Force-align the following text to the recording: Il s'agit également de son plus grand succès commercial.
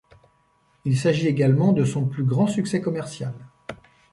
Il 0.83 0.97
s'agit 0.97 1.27
également 1.27 1.73
de 1.73 1.83
son 1.85 2.07
plus 2.07 2.23
grand 2.23 2.47
succès 2.47 2.81
commercial. 2.81 3.35